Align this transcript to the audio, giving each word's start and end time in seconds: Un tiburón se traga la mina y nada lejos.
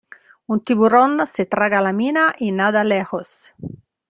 Un 0.47 0.61
tiburón 0.63 1.27
se 1.27 1.45
traga 1.45 1.79
la 1.83 1.93
mina 1.93 2.33
y 2.39 2.51
nada 2.51 2.83
lejos. 2.83 3.53